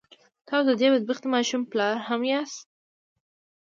تاسو 0.47 0.63
د 0.67 0.71
دې 0.79 0.87
بد 0.93 1.03
بختې 1.09 1.27
ماشومې 1.35 1.67
پلار 1.71 1.95
هم 2.07 2.21
ياستئ. 2.31 2.63